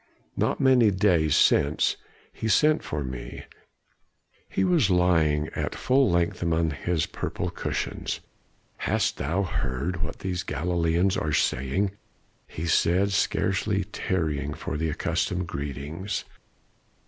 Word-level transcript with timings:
Not 0.35 0.59
many 0.59 0.89
days 0.89 1.35
since 1.35 1.95
he 2.33 2.47
sent 2.47 2.81
for 2.81 3.03
me. 3.03 3.43
He 4.49 4.63
was 4.63 4.89
lying 4.89 5.49
at 5.49 5.75
full 5.75 6.09
length 6.09 6.41
among 6.41 6.71
his 6.71 7.05
purple 7.05 7.51
cushions. 7.51 8.19
"'Hast 8.77 9.17
thou 9.17 9.43
heard 9.43 10.01
what 10.01 10.17
these 10.17 10.41
Galileans 10.41 11.17
are 11.17 11.33
saying,' 11.33 11.91
he 12.47 12.65
said, 12.65 13.11
scarcely 13.11 13.83
tarrying 13.83 14.55
for 14.55 14.75
the 14.75 14.89
accustomed 14.89 15.45
greetings. 15.45 16.23